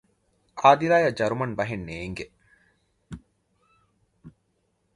އާދިލާއަށް 0.61 1.17
ޖަރުމަނު 1.19 1.53
ބަހެއް 1.59 1.85
ނޭނގެ 1.89 2.25